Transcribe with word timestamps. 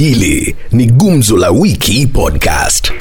Hili 0.00 0.56
ni 0.72 0.86
Gumzo 0.86 1.36
la 1.36 1.50
Wiki 1.50 2.06
Podcast. 2.06 2.92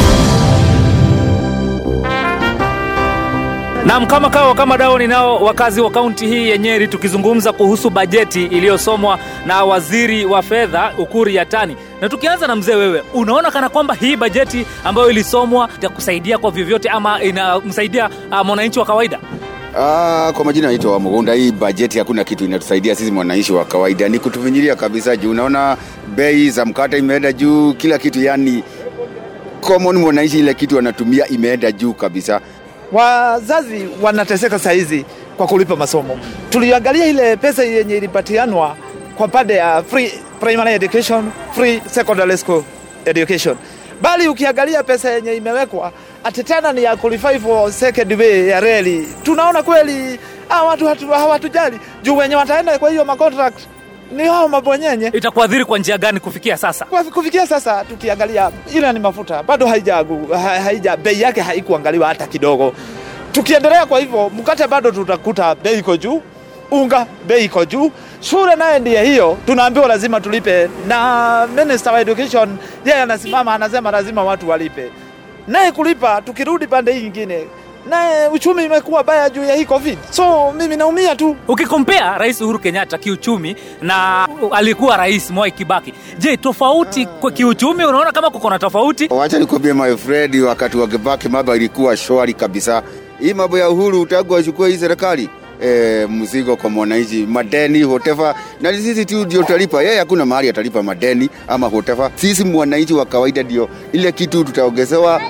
Nam 3.86 4.08
kama 4.08 4.30
kawa 4.30 4.56
kama 4.56 4.78
dao 4.78 4.98
ninao 5.00 5.38
wakazi 5.38 5.82
wa 5.82 5.92
kaunti 5.92 6.28
hii 6.28 6.50
ya 6.50 6.58
Nyeri 6.58 6.88
tukizungumza 6.88 7.54
kuhusu 7.54 7.90
bajeti 7.90 8.44
iliyosomwa 8.46 9.20
na 9.46 9.64
waziri 9.66 10.26
wa 10.26 10.42
fedha 10.42 10.94
Ukuri 10.98 11.36
Yatani. 11.36 11.76
Na 12.02 12.10
tukianza 12.10 12.48
na 12.48 12.56
mzee, 12.56 12.76
wewe 12.76 13.04
unaona 13.14 13.52
kana 13.52 13.70
kwamba 13.70 13.94
hii 13.94 14.16
bajeti 14.16 14.66
ambayo 14.84 15.10
ilisomwa 15.12 15.70
itakusaidia 15.78 16.38
kwa 16.38 16.52
vyovyote 16.52 16.90
ama 16.90 17.24
inamsaidia 17.24 18.10
uh, 18.32 18.46
mwananchi 18.46 18.80
wa 18.80 18.86
kawaida? 18.86 19.20
Ah, 19.78 20.32
kwa 20.36 20.46
majina 20.46 20.68
naitwa 20.68 20.92
Wamugunda. 20.94 21.34
Hii 21.34 21.52
bajeti 21.52 22.00
hakuna 22.00 22.24
kitu 22.24 22.46
inatusaidia 22.46 22.96
sisi 22.96 23.12
mwananchi 23.12 23.54
wa 23.54 23.66
kawaida, 23.66 24.10
ni 24.10 24.20
kutuvinyilia 24.20 24.76
kabisa 24.76 25.16
juu 25.18 25.32
unaona 25.32 25.78
bei 26.16 26.50
za 26.50 26.66
mkate 26.66 26.98
imeenda 26.98 27.34
juu, 27.34 27.74
kila 27.74 27.98
kitu 27.98 28.22
yani 28.22 28.64
common 29.62 29.98
mwananchi, 29.98 30.40
ile 30.40 30.54
kitu 30.54 30.80
anatumia 30.80 31.28
imeenda 31.28 31.72
juu 31.72 31.94
kabisa. 31.94 32.42
Wazazi 32.92 33.88
wanateseka 34.02 34.60
saa 34.60 34.72
hizi 34.72 35.06
kwa 35.38 35.48
kulipa 35.48 35.76
masomo. 35.76 36.20
Tuliangalia 36.50 37.06
ile 37.06 37.36
pesa 37.38 37.64
yenye 37.64 37.98
ilipatianwa 37.98 38.78
kwa 39.18 39.28
pande 39.28 39.54
ya 39.54 39.84
free 39.84 40.14
primary 40.40 40.74
education, 40.74 41.32
free 41.56 41.82
secondary 41.92 42.38
school 42.38 42.64
education, 43.06 43.56
bali 44.02 44.28
ukiangalia 44.28 44.84
pesa 44.84 45.10
yenye 45.10 45.36
imewekwa 45.36 45.92
ati 46.24 46.44
tena 46.44 46.74
ni 46.74 46.84
ya 46.84 46.96
qualify 46.96 47.40
for 47.40 47.72
second 47.72 48.14
way 48.20 48.48
ya 48.48 48.60
reli, 48.60 49.08
tunaona 49.24 49.64
kweli 49.64 50.20
hawa 50.50 50.70
watu 50.70 51.08
hawatujali 51.10 51.80
juu 52.04 52.18
wenye 52.18 52.36
wataenda 52.36 52.80
kwa 52.80 52.90
hiyo 52.90 53.06
macontract 53.06 53.60
ni 54.12 54.24
hao 54.28 54.48
mabonyenye. 54.48 55.08
Itakuadhiri 55.14 55.66
kwa 55.66 55.78
njia 55.80 55.98
gani 55.98 56.20
kufikia 56.20 56.58
sasa? 56.58 56.86
Kwa 56.86 57.04
kufikia 57.04 57.48
sasa 57.48 57.86
tukiangalia 57.86 58.52
ile 58.74 58.94
ni 58.94 59.00
mafuta 59.00 59.44
bado 59.44 59.68
haija, 59.68 59.96
ha- 60.34 60.62
haija 60.62 60.98
bei 60.98 61.22
yake 61.22 61.42
haikuangaliwa 61.42 62.08
hata 62.08 62.28
kidogo. 62.28 62.74
Tukiendelea 63.32 63.86
kwa 63.86 64.00
hivyo, 64.00 64.30
mkate 64.30 64.68
bado 64.68 64.92
tutakuta 64.92 65.56
bei 65.56 65.80
iko 65.80 65.98
juu, 65.98 66.22
unga 66.72 67.06
bei 67.28 67.46
iko 67.46 67.66
juu, 67.66 67.92
shule 68.22 68.56
naye 68.56 68.80
ndiye 68.80 69.04
hiyo, 69.06 69.38
tunaambiwa 69.46 69.88
lazima 69.88 70.22
tulipe, 70.22 70.70
na 70.88 71.48
minister 71.56 71.94
wa 71.94 72.02
education 72.02 72.58
yeye 72.86 73.02
anasimama 73.02 73.54
anasema 73.54 73.92
lazima 73.92 74.24
watu 74.24 74.50
walipe, 74.50 74.92
naye 75.50 75.72
kulipa. 75.72 76.22
Tukirudi 76.22 76.68
pande 76.68 76.94
hii 76.94 77.02
nyingine, 77.02 77.48
naye 77.90 78.28
uchumi 78.28 78.66
imekuwa 78.66 79.04
baya 79.04 79.30
juu 79.30 79.44
ya 79.44 79.56
hii 79.56 79.66
covid, 79.66 79.98
so 80.10 80.52
mimi 80.52 80.76
naumia 80.78 81.16
tu. 81.16 81.36
Ukikompea 81.48 82.18
Rais 82.18 82.42
Uhuru 82.42 82.60
Kenyatta 82.60 82.98
kiuchumi 82.98 83.56
na 83.82 84.28
alikuwa 84.52 84.98
Rais 84.98 85.32
Mwai 85.32 85.52
Kibaki, 85.52 85.94
je, 86.18 86.38
tofauti 86.38 87.06
kwa 87.06 87.32
kiuchumi 87.32 87.86
unaona 87.86 88.12
kama 88.12 88.30
kuko 88.30 88.50
na 88.50 88.60
tofauti? 88.60 89.08
Wacha 89.12 89.40
nikwambie 89.40 89.74
my 89.74 89.98
friend, 89.98 90.36
wakati 90.36 90.78
wa 90.78 90.88
Kibaki 90.88 91.30
mambo 91.30 91.56
ilikuwa 91.56 91.98
shwari 91.98 92.34
kabisa. 92.34 92.84
Hii 93.20 93.34
mambo 93.34 93.58
ya 93.58 93.70
uhuru 93.70 94.02
utagu 94.02 94.36
achukue 94.38 94.70
hii 94.70 94.78
serikali 94.78 95.30
E, 95.64 96.06
mzigo 96.10 96.56
kwa 96.56 96.70
mwananchi, 96.70 97.26
madeni 97.30 97.82
hotefa, 97.84 98.36
na 98.62 98.74
sisi 98.74 99.06
tu 99.06 99.26
ndio 99.26 99.42
tutalipa. 99.42 99.84
Yeye 99.84 100.00
hakuna 100.00 100.26
mahali 100.26 100.50
atalipa 100.50 100.84
madeni 100.84 101.30
ama 101.48 101.68
hotefa. 101.68 102.12
Sisi 102.16 102.44
mwananchi 102.44 102.94
wa 102.94 103.06
kawaida 103.06 103.44
ndio 103.44 103.70
ile 103.94 104.12
kitu 104.12 104.44
tutaongezewa 104.44 105.22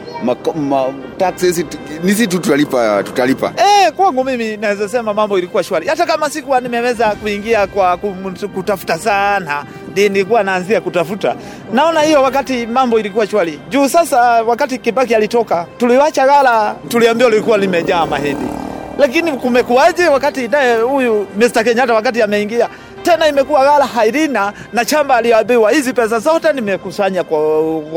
taxes, 1.17 1.65
ni 2.03 2.11
sisi 2.11 2.27
tu 2.27 2.39
tutalipa, 2.39 3.03
tutalipa. 3.03 3.53
Eh, 3.57 3.91
kwangu 3.95 4.23
mimi 4.23 4.57
naweza 4.57 4.89
sema 4.89 5.13
mambo 5.13 5.37
ilikuwa 5.37 5.63
shwari, 5.63 5.87
hata 5.87 6.05
kama 6.05 6.29
sikuwa 6.29 6.61
nimeweza 6.61 7.15
kuingia 7.15 7.67
kwa 7.67 7.97
kutafuta 8.55 8.97
sana, 8.97 9.65
nilikuwa 9.95 10.43
naanzia 10.43 10.81
kutafuta. 10.81 11.35
Naona 11.73 12.01
hiyo 12.01 12.23
wakati 12.23 12.65
mambo 12.67 12.99
ilikuwa 12.99 13.27
shwari 13.27 13.59
juu. 13.69 13.87
Sasa 13.89 14.19
wakati 14.43 14.77
Kibaki 14.77 15.15
alitoka, 15.15 15.65
tuliwacha 15.77 16.25
ghala, 16.25 16.75
tuliambiwa 16.87 17.29
lilikuwa 17.29 17.57
limejaa 17.57 18.05
mahindi, 18.05 18.45
lakini 18.99 19.31
kumekuwaje 19.31 20.07
wakati 20.07 20.47
naye 20.47 20.75
huyu 20.81 21.27
Mr. 21.37 21.63
Kenyatta 21.63 21.93
wakati 21.93 22.21
ameingia 22.21 22.69
tena 23.03 23.27
imekuwa 23.27 23.63
ghala 23.63 23.85
hairina 23.85 24.53
na 24.73 24.85
chamba 24.85 25.15
aliambiwa 25.15 25.71
hizi 25.71 25.93
pesa 25.93 26.19
zote 26.19 26.53
nimekusanya 26.53 27.23
kwa 27.23 27.39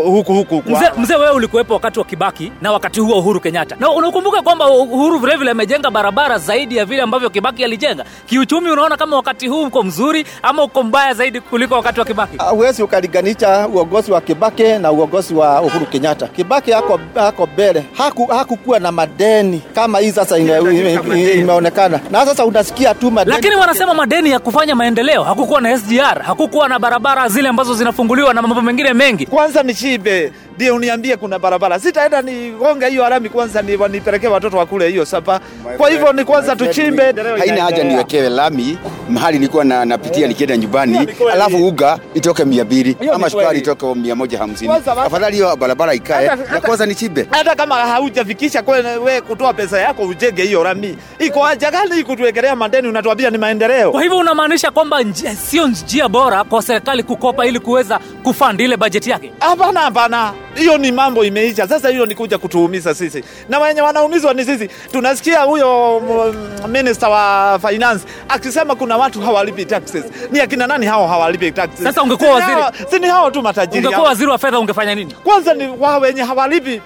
huku 0.05 0.33
huku 0.35 0.63
Mzee, 0.67 0.91
mzee 0.99 1.15
wewe 1.15 1.31
ulikuwepo 1.31 1.75
wakati 1.75 1.99
wa 1.99 2.05
Kibaki 2.05 2.53
na 2.63 2.73
wakati 2.73 3.01
huo 3.01 3.19
Uhuru 3.19 3.41
Kenyatta, 3.41 3.77
na 3.81 3.91
unakumbuka 3.91 4.43
kwamba 4.43 4.71
Uhuru 4.71 5.19
vilevile 5.19 5.51
amejenga 5.51 5.91
barabara 5.91 6.39
zaidi 6.39 6.77
ya 6.77 6.85
vile 6.85 7.03
ambavyo 7.03 7.31
Kibaki 7.31 7.65
alijenga. 7.65 8.05
Kiuchumi 8.27 8.71
unaona 8.71 8.97
kama 8.97 9.17
wakati 9.17 9.49
huu 9.49 9.63
uko 9.65 9.83
mzuri 9.83 10.25
ama 10.43 10.63
uko 10.65 10.83
mbaya 10.83 11.15
zaidi 11.15 11.41
kuliko 11.41 11.75
wakati 11.75 12.01
wa 12.01 12.07
Kibaki? 12.07 12.37
Huwezi 12.51 12.83
ukalinganisha 12.83 13.69
uongozi 13.69 14.13
wa 14.13 14.21
Kibaki 14.21 14.63
na 14.63 14.93
uongozi 14.93 15.35
wa 15.35 15.63
Uhuru 15.63 15.87
Kenyatta. 15.87 16.27
Kibaki 16.27 16.73
ako, 16.75 17.01
ako 17.17 17.47
mbele, 17.47 17.85
haku 17.93 18.27
hakukuwa 18.27 18.79
na 18.79 18.93
madeni 18.93 19.63
kama 19.75 19.99
hii 19.99 20.13
sasa 20.13 20.39
ime, 20.39 20.59
ime, 20.59 20.93
ime, 20.93 21.33
imeonekana, 21.33 22.01
na 22.11 22.27
sasa 22.27 22.45
unasikia 22.45 22.95
tu 22.95 23.11
madeni. 23.11 23.37
Lakini 23.37 23.57
wanasema 23.57 23.95
madeni 23.95 24.31
ya 24.31 24.39
kufanya 24.39 24.75
maendeleo, 24.75 24.92
hakukuwa 25.25 25.61
na 25.61 25.79
SGR, 25.79 26.23
hakukuwa 26.23 26.69
na 26.69 26.79
barabara 26.79 27.29
zile 27.29 27.49
ambazo 27.49 27.75
zinafunguliwa 27.75 28.35
na 28.35 28.43
mambo 28.43 28.63
mengine 28.63 28.93
mengi. 28.93 29.27
kwanza 29.27 29.63
nishibe 29.63 30.33
ndio 30.57 30.75
uniambie 30.75 31.17
kuna 31.17 31.39
barabara. 31.39 31.79
Sitaenda 31.79 32.23
nigonge 32.23 32.87
hiyo 32.89 33.07
arami 33.07 33.29
kwanza 33.29 33.63
ni 33.63 33.77
nipelekee 33.89 34.27
watoto 34.29 34.57
wakule 34.57 34.89
hiyo 34.89 35.05
sapa. 35.05 35.41
Kwa 35.77 35.91
hivyo 35.91 36.13
ni 36.13 36.25
kwanza 36.25 36.57
tuchimbe. 36.57 37.03
haina 37.39 37.63
haja 37.65 37.85
niwekewe 37.85 38.29
lami 38.29 38.79
mahali 39.11 39.39
nilikuwa 39.39 39.65
na, 39.65 39.85
napitia 39.85 40.29
nikienda 40.29 40.57
nyumbani, 40.57 41.09
alafu 41.33 41.67
uga 41.69 41.99
itoke 42.15 42.45
mia 42.45 42.65
mbili 42.65 42.97
ama 43.15 43.31
sukari 43.31 43.59
itoke 43.59 43.95
mia 43.95 44.15
moja 44.15 44.39
hamsini. 44.39 44.73
Afadhali 45.05 45.37
hiyo 45.37 45.57
barabara 45.57 45.95
ikae 45.95 46.27
na 46.53 46.61
kwanza 46.61 46.87
nichibe. 46.87 47.27
Hata 47.31 47.55
kama 47.55 47.75
haujafikisha 47.75 48.63
wewe 48.67 49.21
kutoa 49.21 49.55
pesa 49.55 49.81
yako 49.81 50.03
ujenge 50.03 50.43
hiyo 50.43 50.63
rami, 50.63 50.97
iko 51.19 51.41
haja 51.43 51.71
gani 51.71 52.05
kutuwekelea 52.05 52.57
madeni? 52.57 52.89
Unatuambia 52.89 53.31
ni 53.31 53.39
maendeleo. 53.39 53.91
Kwa 53.91 54.03
hivyo 54.03 54.19
unamaanisha 54.19 54.71
kwamba 54.71 55.03
njia- 55.03 55.37
sio 55.37 55.69
njia 55.69 56.09
bora 56.09 56.45
kwa 56.45 56.63
serikali 56.63 57.03
kukopa 57.03 57.47
ili 57.47 57.59
kuweza 57.61 58.01
kufandi 58.23 58.65
ile 58.65 58.77
bajeti 58.77 59.11
yake? 59.11 59.33
Hapana, 59.41 59.81
hapana, 59.81 60.33
hiyo 60.55 60.79
ni 60.79 60.93
mambo 60.93 61.25
imeisha. 61.25 61.69
Sasa 61.69 61.89
hiyo 61.89 62.07
ni 62.07 62.15
kuja 62.15 62.39
kutuumiza 62.39 62.95
sisi, 62.95 63.25
na 63.49 63.59
wenye 63.59 63.81
wanaumizwa 63.81 64.35
ni 64.35 64.45
sisi. 64.45 64.69
Tunasikia 64.93 65.41
huyo 65.43 66.01
mm, 66.07 66.71
minister 66.71 67.09
wa 67.09 67.59
finance 67.69 68.05
akisema 68.29 68.75
kuna 68.75 68.92
watu 68.97 69.21
hawalipi 69.21 69.65
taxes. 69.65 70.05
Ni 70.31 70.41
akina 70.41 70.67
nani 70.67 70.87
hao 70.87 71.07
hawalipi 71.07 71.53
taxes? 71.53 71.83
Sasa 71.85 72.03
ungekuwa 72.03 72.31
waziri- 72.31 72.91
si 72.91 72.99
ni 72.99 73.07
hao 73.07 73.31
tu 73.31 73.43
matajiri 73.43 73.87
Ungekuwa 73.87 74.09
waziri 74.09 74.31
wa 74.31 74.39
fedha 74.39 74.59
ungefanya 74.59 74.95
nini? 74.95 75.15
kwanza 75.25 75.55
ni 75.55 75.69
wao 75.69 76.01
wenye 76.01 76.23
hawalipi 76.23 76.81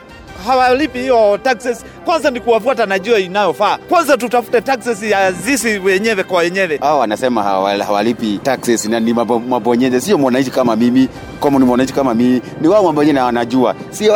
hawalipi 0.47 0.99
hiyo 0.99 1.39
taxes, 1.43 1.85
kwanza 2.05 2.31
ni 2.31 2.41
kuwafuata 2.41 2.87
na 2.87 2.99
jua 2.99 3.19
inayofaa. 3.19 3.79
Kwanza 3.89 4.17
tutafute 4.17 4.61
taxes 4.61 5.03
ya 5.03 5.33
zisi 5.33 5.79
wenyewe 5.79 6.23
kwa 6.25 6.39
wenyewe. 6.39 6.79
Hao 6.83 6.99
wanasema 6.99 7.43
hawalipi 7.43 8.41
taxes 8.43 8.85
na 8.85 9.01
ni 9.01 9.15
mabonyeze, 9.49 10.01
sio 10.01 10.19
mwananchi 10.19 10.51
kama 10.51 10.77
mimi, 10.77 11.09
kama 11.43 11.59
ni 11.59 11.65
mwananchi 11.65 11.93
kama 11.95 12.15
mimi, 12.15 12.43
ni 12.61 12.69
wao 12.69 12.89
ambao 12.89 13.05
na 13.05 13.25
wanajua, 13.25 13.75
si 13.91 14.09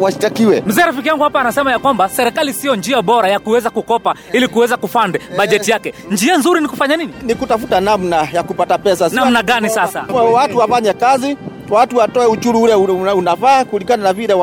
washtakiwe 0.00 0.46
wa, 0.48 0.56
wa, 0.56 0.62
wa 0.62 0.66
Mzee 0.66 0.82
rafiki 0.82 1.08
yangu 1.08 1.22
hapa 1.22 1.40
anasema 1.40 1.72
ya 1.72 1.78
kwamba 1.78 2.08
serikali 2.08 2.52
sio 2.52 2.76
njia 2.76 3.02
bora 3.02 3.28
ya 3.28 3.38
kuweza 3.38 3.70
kukopa 3.70 4.14
ili 4.32 4.48
kuweza 4.48 4.76
kufund 4.76 5.18
bajeti 5.36 5.70
yake. 5.70 5.94
Njia 6.10 6.36
nzuri 6.36 6.60
ni 6.60 6.68
kufanya 6.68 6.96
nini? 6.96 7.12
ni 7.22 7.34
kutafuta 7.34 7.80
namna 7.80 8.28
ya 8.32 8.42
kupata 8.42 8.78
pesa. 8.78 9.08
Namna 9.08 9.42
gani 9.42 9.70
sasa? 9.70 10.04
Watu 10.32 10.58
wafanye 10.58 10.92
kazi, 10.92 11.36
watu 11.72 11.96
watoe 11.96 12.26
uchuru 12.26 12.62
ule 12.62 12.74
unafaa 12.74 13.64
kulingana 13.64 14.02
na 14.02 14.12
vile 14.12 14.34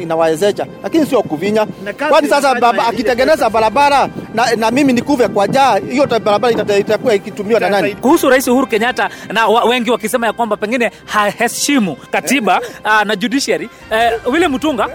inawawezesha, 0.00 0.66
lakini 0.82 1.06
sio 1.06 1.22
kuvinya. 1.22 1.66
Kwani 2.08 2.28
sasa 2.28 2.54
baba, 2.54 2.86
akitengeneza 2.86 3.50
barabara 3.50 4.08
na, 4.34 4.56
na 4.56 4.70
mimi 4.70 4.92
nikuve 4.92 5.28
kwa 5.28 5.48
jaa, 5.48 5.76
hiyo 5.90 6.06
barabara 6.06 6.54
ita- 6.54 6.78
itakuwa 6.78 7.14
ikitumiwa 7.14 7.60
na 7.60 7.70
nani? 7.70 7.94
kuhusu 7.94 8.30
rais 8.30 8.48
uhuru 8.48 8.66
kenyatta 8.66 9.10
na 9.32 9.46
wa, 9.48 9.64
wengi 9.64 9.90
wakisema 9.90 10.26
ya 10.26 10.32
kwamba 10.32 10.56
pengine 10.56 10.90
haheshimu 11.04 11.96
katiba 12.10 12.60
uh, 12.84 13.02
na 13.08 13.16
judiciary 13.16 13.68
eh, 13.90 14.12
wile 14.32 14.48
Mutunga 14.48 14.88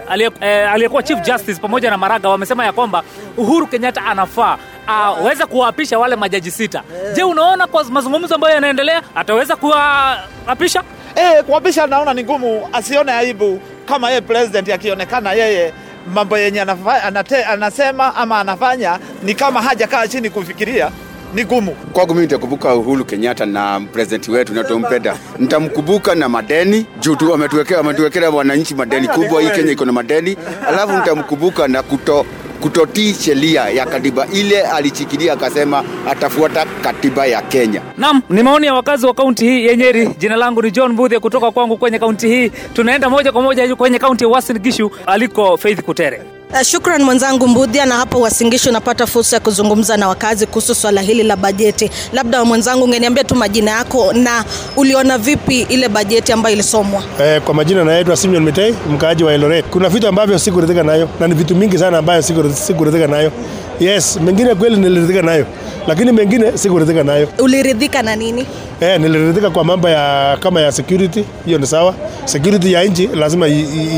aliyekuwa 0.72 1.02
eh, 1.02 1.08
chief 1.08 1.20
justice 1.22 1.60
pamoja 1.60 1.90
na 1.90 1.96
maraga 1.98 2.28
wamesema 2.28 2.64
ya 2.64 2.72
kwamba 2.72 3.02
uhuru 3.36 3.66
kenyatta 3.66 4.04
anafaa 4.04 4.58
aweze 4.86 5.46
kuwaapisha 5.46 5.98
wale 5.98 6.16
majaji 6.16 6.50
sita. 6.50 6.82
Je 7.14 7.22
unaona 7.22 7.66
kwa 7.66 7.84
mazungumzo 7.84 8.34
ambayo 8.34 8.54
yanaendelea 8.54 9.02
ataweza 9.14 9.56
kuwaapisha 9.56 10.82
Eh, 11.16 11.44
kuapisha 11.46 11.86
naona 11.86 12.14
ni 12.14 12.24
ngumu, 12.24 12.68
asione 12.72 13.12
aibu 13.12 13.60
kama 13.86 14.08
yeye 14.08 14.20
president 14.20 14.68
akionekana 14.68 15.32
yeye 15.32 15.72
mambo 16.14 16.38
yenye 16.38 16.60
anate, 16.60 17.44
anasema 17.44 18.14
ama 18.16 18.38
anafanya 18.40 18.98
ni 19.22 19.34
kama 19.34 19.62
hajakaa 19.62 20.06
chini 20.06 20.30
kufikiria, 20.30 20.90
ni 21.34 21.44
gumu. 21.44 21.72
Kwangu 21.92 22.14
mimi 22.14 22.26
nitakumbuka 22.26 22.74
Uhuru 22.74 23.04
Kenyatta 23.04 23.46
na 23.46 23.80
president 23.92 24.28
wetu 24.28 24.54
natompenda, 24.54 25.16
nitamkumbuka 25.38 26.14
na 26.14 26.28
madeni 26.28 26.86
juu 27.00 27.16
tu 27.16 27.34
ametuwekea 27.34 27.78
ametuwekea 27.78 28.30
wananchi 28.30 28.74
madeni 28.74 29.08
kubwa. 29.08 29.42
Hii 29.42 29.50
Kenya 29.50 29.72
iko 29.72 29.84
na 29.84 29.92
madeni, 29.92 30.36
alafu 30.68 30.92
nitamkumbuka 30.92 31.68
na 31.68 31.82
kuto 31.82 32.26
kutotii 32.60 33.14
sheria 33.14 33.68
ya 33.68 33.86
katiba 33.86 34.26
ile 34.32 34.62
alichikilia, 34.62 35.32
akasema 35.32 35.84
atafuata 36.10 36.66
katiba 36.82 37.26
ya 37.26 37.42
Kenya. 37.42 37.80
Naam, 37.96 38.22
ni 38.30 38.42
maoni 38.42 38.66
ya 38.66 38.74
wakazi 38.74 39.06
wa 39.06 39.14
kaunti 39.14 39.44
hii 39.46 39.66
ya 39.66 39.76
Nyeri. 39.76 40.06
Jina 40.18 40.36
langu 40.36 40.62
ni 40.62 40.70
John 40.70 40.92
Mbudhe 40.92 41.18
kutoka 41.18 41.50
kwangu 41.50 41.76
kwenye 41.76 41.98
kaunti 41.98 42.28
hii. 42.28 42.50
Tunaenda 42.74 43.10
moja 43.10 43.32
kwa 43.32 43.42
moja 43.42 43.76
kwenye 43.76 43.98
kaunti 43.98 44.24
ya 44.24 44.28
Uasin 44.30 44.58
Gishu 44.58 44.90
aliko 45.06 45.56
Faith 45.56 45.80
Kutere. 45.82 46.22
Uh, 46.52 46.62
Shukran 46.62 47.02
mwenzangu 47.02 47.48
Mbudhia, 47.48 47.86
na 47.86 47.94
hapa 47.94 48.18
wasingishi 48.18 48.68
unapata 48.68 49.06
fursa 49.06 49.36
ya 49.36 49.40
kuzungumza 49.40 49.96
na 49.96 50.08
wakazi 50.08 50.46
kuhusu 50.46 50.74
swala 50.74 51.00
hili 51.00 51.22
la 51.22 51.36
bajeti. 51.36 51.90
Labda 52.12 52.44
mwenzangu, 52.44 52.84
ungeniambia 52.84 53.24
tu 53.24 53.34
majina 53.34 53.70
yako 53.70 54.12
na 54.12 54.44
uliona 54.76 55.18
vipi 55.18 55.60
ile 55.60 55.88
bajeti 55.88 56.32
ambayo 56.32 56.52
ilisomwa? 56.54 57.02
Eh, 57.20 57.40
kwa 57.42 57.54
majina 57.54 57.84
naitwa 57.84 58.16
Simeon 58.16 58.42
Mitei, 58.44 58.74
mkaaji 58.90 59.24
wa 59.24 59.32
Eldoret. 59.32 59.64
Kuna 59.66 59.88
vitu 59.88 60.08
ambavyo 60.08 60.38
sikuridhika 60.38 60.82
nayo 60.82 61.08
na 61.20 61.28
ni 61.28 61.34
vitu 61.34 61.56
mingi 61.56 61.78
sana 61.78 61.98
ambayo 61.98 62.22
siku- 62.22 62.52
sikuridhika 62.54 63.06
nayo. 63.06 63.32
Yes, 63.80 64.18
mengine 64.20 64.54
kweli 64.54 64.76
niliridhika 64.76 65.22
nayo, 65.22 65.46
lakini 65.88 66.12
mengine 66.12 66.58
sikuridhika 66.58 67.04
nayo. 67.04 67.28
Uliridhika 67.38 68.02
na 68.02 68.16
nini? 68.16 68.46
Eh, 68.80 69.00
niliridhika 69.00 69.50
kwa 69.50 69.64
mambo 69.64 69.88
ya 69.88 70.36
kama 70.40 70.60
ya 70.60 70.72
security, 70.72 71.24
hiyo 71.46 71.58
ni 71.58 71.66
sawa. 71.66 71.94
Security 72.24 72.72
ya 72.72 72.84
nchi 72.84 73.06
lazima 73.06 73.48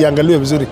iangaliwe 0.01 0.39
vizuri. 0.39 0.67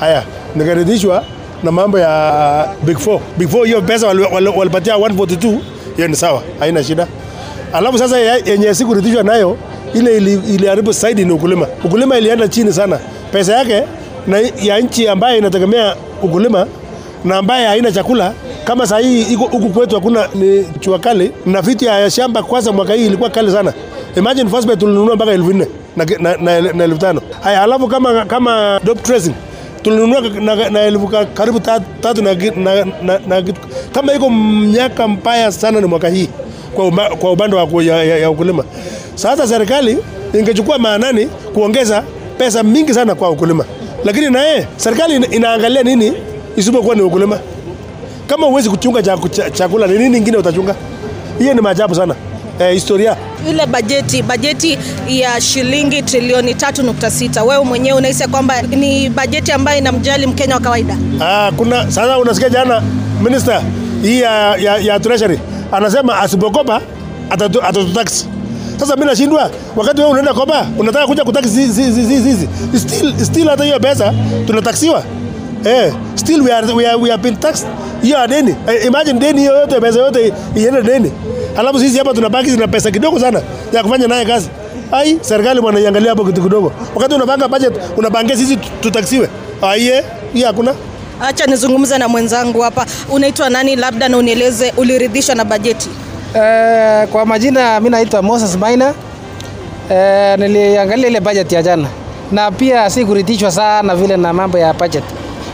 Haya, 0.00 0.22
nikaridhishwa 0.56 1.24
na 1.62 1.72
mambo 1.72 1.98
ya 1.98 2.68
Big 2.82 2.98
Four. 2.98 3.20
Big 3.38 3.48
Four 3.48 3.66
hiyo 3.66 3.82
pesa 3.82 4.06
wali- 4.06 4.22
wali- 4.32 4.48
walipatia 4.48 4.96
142, 4.98 5.58
hiyo 5.96 6.08
ni 6.08 6.16
sawa, 6.16 6.42
haina 6.58 6.84
shida. 6.84 7.06
Alafu 7.72 7.98
sasa 7.98 8.18
yenye 8.18 8.74
sikuridhishwa 8.74 9.22
nayo 9.22 9.56
ile 9.94 10.16
ili- 10.16 10.92
zaidi 10.92 11.24
ni 11.24 11.32
ukulima. 11.32 11.66
Ukulima 11.84 12.18
ilienda 12.18 12.48
chini 12.48 12.72
sana, 12.72 12.98
pesa 13.32 13.52
yake 13.52 13.82
na 14.26 14.38
ya 14.62 14.78
nchi 14.80 15.08
ambayo 15.08 15.38
inategemea 15.38 15.94
ukulima 16.22 16.66
na 17.24 17.36
ambaye 17.36 17.66
haina 17.66 17.92
chakula 17.92 18.32
kama 18.70 18.86
saa 18.86 18.98
hii 18.98 19.34
huku 19.34 19.68
kwetu 19.70 19.94
hakuna 19.94 20.28
ni 20.34 20.64
jua 20.80 20.98
kali 20.98 21.32
na 21.46 21.62
vitu 21.62 21.84
ya 21.84 22.10
shamba 22.10 22.42
kwanza 22.42 22.72
mwaka 22.72 22.94
hii 22.94 23.06
ilikuwa 23.06 23.30
kali 23.30 23.50
sana. 23.52 23.72
Imagine 24.16 24.50
phosphate 24.50 24.76
tulinunua 24.80 25.16
mpaka 25.16 25.32
elfu 25.32 25.52
nne 25.52 25.66
na, 25.96 26.04
na, 26.18 26.36
na, 26.36 26.60
na 26.72 26.84
elfu 26.84 26.98
tano. 26.98 27.20
Haya 27.40 27.62
alafu 27.62 27.88
kama 27.88 28.24
kama 28.24 28.80
dop 28.84 29.02
tracing 29.02 29.34
tulinunua 29.82 30.20
na, 30.20 30.70
na 30.70 30.80
elfu 30.80 31.08
karibu 31.34 31.60
tatu, 31.60 32.22
na, 32.22 32.34
na, 32.34 32.84
na, 33.02 33.18
na, 33.26 33.42
kama 33.92 34.14
iko 34.14 34.30
miaka 34.30 35.08
mbaya 35.08 35.52
sana 35.52 35.80
ni 35.80 35.86
mwaka 35.86 36.08
hii 36.08 36.28
kwa, 36.74 36.86
uma, 36.86 37.08
kwa 37.08 37.32
upande 37.32 37.56
wa 37.56 37.82
ya, 37.82 38.04
ya, 38.04 38.18
ya 38.18 38.30
ukulima. 38.30 38.64
Sasa 39.14 39.46
serikali 39.46 39.98
ingechukua 40.38 40.78
maanani 40.78 41.26
kuongeza 41.54 42.02
pesa 42.38 42.62
mingi 42.62 42.94
sana 42.94 43.14
kwa 43.14 43.30
ukulima. 43.30 43.64
Lakini 44.04 44.30
naye 44.30 44.66
serikali 44.76 45.16
inaangalia 45.16 45.82
nini 45.82 46.12
isipokuwa 46.56 46.94
ni 46.94 47.02
ukulima 47.02 47.38
kama 48.30 48.46
uwezi 48.46 48.70
kuchunga 48.70 49.02
chakula 49.52 49.86
ni 49.86 49.98
nini 49.98 50.18
ingine 50.18 50.36
utachunga 50.36 50.74
hiyo 51.38 51.54
ni 51.54 51.60
maajabu 51.60 51.94
sana 51.94 52.14
eh, 52.60 52.72
historia 52.74 53.16
Ile 53.50 53.66
bajeti 53.66 54.22
bajeti 54.22 54.78
ya 55.08 55.40
shilingi 55.40 56.02
trilioni 56.02 56.52
3.6 56.52 57.46
wewe 57.46 57.64
mwenyewe 57.64 57.98
unahisi 57.98 58.28
kwamba 58.28 58.62
ni 58.62 59.08
bajeti 59.08 59.52
ambayo 59.52 59.78
inamjali 59.78 60.26
Mkenya 60.26 60.54
wa 60.54 60.60
kawaida? 60.60 60.96
ah, 61.20 61.50
kuna 61.56 61.90
sasa 61.90 62.18
unasikia 62.18 62.48
jana 62.50 62.82
minister 63.22 63.62
hii 64.02 64.20
ya, 64.20 64.56
ya, 64.56 64.76
ya 64.78 65.00
treasury 65.00 65.38
anasema 65.72 66.18
asipokopa 66.20 66.80
atatu- 67.30 67.64
atatutax 67.68 68.26
sasa 68.76 68.96
mi 68.96 69.04
nashindwa 69.04 69.50
wakati 69.76 69.98
wewe 70.00 70.10
unaenda 70.10 70.34
kopa 70.34 70.66
unataka 70.78 71.06
kuja 71.06 71.24
kutax 71.24 71.44
hizi 71.56 71.82
hizi 71.82 72.02
hizi 72.16 72.48
still 72.78 73.14
still 73.24 73.48
hata 73.48 73.64
hiyo 73.64 73.80
pesa 73.80 74.14
tunataksiwa 74.46 75.02
eh 75.64 75.92
still 76.14 76.42
we 76.42 76.52
are 76.52 76.72
we 76.74 76.86
are, 76.86 76.96
we 76.96 77.10
have 77.10 77.22
been 77.22 77.36
taxed. 77.36 77.66
Hiyo 78.02 78.18
ya 78.18 78.26
deni 78.26 78.54
eh, 78.68 78.86
imagine 78.86 79.20
deni 79.20 79.40
hiyo 79.40 79.56
yote 79.56 79.80
pesa 79.80 79.98
yote 79.98 80.32
iende 80.56 80.82
deni 80.82 81.12
alafu 81.58 81.78
sisi 81.80 81.98
hapa 81.98 82.14
tunabaki 82.14 82.50
na 82.50 82.68
pesa 82.68 82.90
kidogo 82.90 83.20
sana 83.20 83.42
ya 83.72 83.82
kufanya 83.82 84.06
naye 84.06 84.24
kazi. 84.24 84.48
Ai 84.92 85.18
serikali 85.20 85.60
bwana 85.60 85.80
iangalia 85.80 86.10
hapo 86.10 86.24
kitu 86.24 86.42
kidogo. 86.42 86.72
Wakati 86.94 87.14
unapanga 87.14 87.48
budget 87.48 87.72
unapangia 87.96 88.36
sisi 88.36 88.56
tutaksiwe 88.56 89.28
aiye 89.62 90.04
hii 90.34 90.42
hakuna. 90.42 90.74
Acha 91.20 91.46
nizungumze 91.46 91.98
na 91.98 92.08
mwenzangu 92.08 92.60
hapa. 92.60 92.86
Unaitwa 93.10 93.50
nani? 93.50 93.76
Labda 93.76 94.08
na 94.08 94.16
unieleze 94.16 94.72
uliridhishwa 94.76 95.34
na 95.34 95.44
bajeti? 95.44 95.88
Eh, 96.34 97.08
kwa 97.08 97.26
majina 97.26 97.80
mimi 97.80 97.90
naitwa 97.90 98.22
Moses 98.22 98.56
Maina. 98.56 98.94
Eh, 99.90 100.38
niliangalia 100.38 101.08
ile 101.08 101.20
budget 101.20 101.52
ya 101.52 101.62
jana. 101.62 101.88
Na 102.32 102.50
pia 102.50 102.90
sikuridhishwa 102.90 103.50
sana 103.52 103.96
vile 103.96 104.16
na 104.16 104.32
mambo 104.32 104.58
ya 104.58 104.72
budget, 104.74 105.04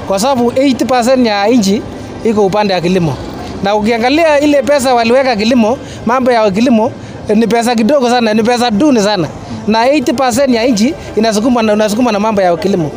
kwa 0.09 0.19
sababu 0.19 0.51
80% 0.51 1.27
ya 1.27 1.47
nchi 1.47 1.83
iko 2.25 2.47
upande 2.47 2.75
wa 2.75 2.81
kilimo, 2.81 3.15
na 3.63 3.75
ukiangalia 3.75 4.41
ile 4.41 4.63
pesa 4.63 4.95
waliweka 4.95 5.37
kilimo, 5.37 5.79
mambo 6.07 6.33
ya 6.33 6.51
kilimo 6.51 6.93
ni 7.35 7.47
pesa 7.47 7.75
kidogo 7.75 8.11
sana, 8.11 8.35
ni 8.35 8.43
pesa 8.43 8.71
duni 8.71 9.01
sana, 9.01 9.29
na 9.67 9.87
80% 9.89 10.55
ya 10.55 10.67
nchi 10.67 10.95
inasukuma 11.17 11.63
na, 11.63 11.73
unasukuma 11.73 12.13
na 12.13 12.21
mambo 12.21 12.43
ya 12.43 12.57
kilimo. 12.57 12.91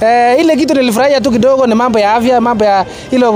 Eh, 0.00 0.40
ile 0.40 0.56
kitu 0.56 0.74
nilifurahia 0.74 1.20
tu 1.20 1.30
kidogo 1.30 1.66
ni 1.66 1.74
mambo 1.74 1.98
ya 1.98 2.14
afya, 2.14 2.40
mambo 2.40 2.64
ya 2.64 2.84
ile 3.10 3.26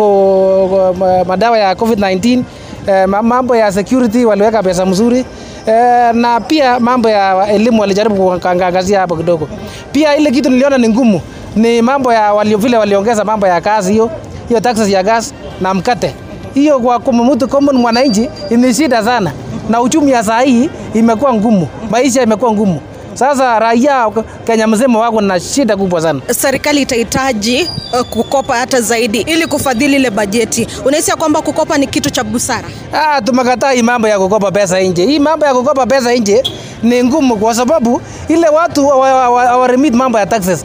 madawa 1.26 1.58
ya 1.58 1.72
COVID-19 1.74 2.42
eh, 2.86 3.08
mambo 3.08 3.56
ya 3.56 3.72
security 3.72 4.24
waliweka 4.24 4.62
pesa 4.62 4.86
mzuri. 4.86 5.24
Eh, 5.66 6.14
na 6.14 6.40
pia 6.40 6.80
mambo 6.80 7.08
ya 7.08 7.46
elimu 7.52 7.80
walijaribu 7.80 8.16
kuangazia 8.40 9.00
hapo 9.00 9.16
kidogo. 9.16 9.48
Pia 9.92 10.16
ile 10.16 10.30
kitu 10.30 10.50
niliona 10.50 10.78
ni 10.78 10.88
ngumu 10.88 11.20
ni 11.58 11.82
mambo 11.82 12.12
ya 12.12 12.34
walio 12.34 12.58
vile 12.58 12.76
waliongeza 12.76 13.24
mambo 13.24 13.46
ya 13.46 13.60
kazi 13.60 13.92
hiyo 13.92 14.10
hiyo 14.48 14.60
taxes 14.60 14.88
ya 14.88 15.02
gas 15.02 15.34
na 15.60 15.74
mkate 15.74 16.14
hiyo 16.54 16.80
kwa 16.80 16.98
kwa 16.98 17.12
mtu 17.12 17.48
common 17.48 17.76
mwananchi 17.76 18.30
ni 18.50 18.74
shida 18.74 19.04
sana, 19.04 19.32
na 19.68 19.80
uchumi 19.82 20.10
ya 20.10 20.24
saa 20.24 20.40
hii 20.40 20.70
imekuwa 20.94 21.34
ngumu, 21.34 21.68
maisha 21.90 22.22
imekuwa 22.22 22.52
ngumu. 22.52 22.80
Sasa 23.14 23.58
raia 23.58 24.10
Kenya 24.46 24.66
mzima 24.66 24.98
wako 24.98 25.20
na 25.20 25.40
shida 25.40 25.76
kubwa 25.76 26.00
sana. 26.02 26.20
Serikali 26.30 26.82
itahitaji 26.82 27.68
uh, 27.92 28.00
kukopa 28.06 28.56
hata 28.56 28.80
zaidi 28.80 29.20
ili 29.20 29.46
kufadhili 29.46 29.96
ile 29.96 30.10
bajeti. 30.10 30.66
Unahisi 30.84 31.12
kwamba 31.12 31.42
kukopa 31.42 31.78
ni 31.78 31.86
kitu 31.86 32.10
cha 32.10 32.24
busara? 32.24 32.68
Ah, 32.92 33.22
tumekataa 33.22 33.70
hii 33.72 33.82
mambo 33.82 34.08
ya 34.08 34.18
kukopa 34.18 34.50
pesa 34.50 34.80
nje. 34.80 35.06
Hii 35.06 35.18
mambo 35.18 35.46
ya 35.46 35.54
kukopa 35.54 35.86
pesa 35.86 36.14
nje 36.14 36.42
ni 36.82 37.04
ngumu 37.04 37.36
kwa 37.36 37.54
sababu 37.54 38.00
ile 38.28 38.48
watu 38.48 38.88
hawaremit 38.88 39.94
mambo 39.94 40.18
ya 40.18 40.26
taxes. 40.26 40.64